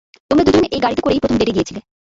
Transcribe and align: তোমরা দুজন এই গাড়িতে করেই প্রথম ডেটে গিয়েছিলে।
তোমরা 0.29 0.43
দুজন 0.47 0.63
এই 0.67 0.81
গাড়িতে 0.83 1.01
করেই 1.03 1.21
প্রথম 1.21 1.37
ডেটে 1.39 1.55
গিয়েছিলে। 1.55 1.79